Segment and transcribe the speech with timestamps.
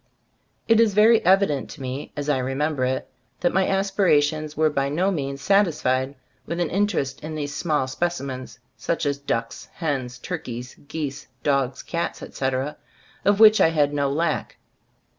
[0.67, 3.07] It is very evident to me, as I re member it,
[3.41, 6.15] that my aspirations were by no means satisfied
[6.47, 12.23] with an interest in these small specimens, such as ducks, hens, turkeys, geese, dogs, cats,
[12.23, 12.77] etc.,
[13.25, 14.57] of which I had no lack.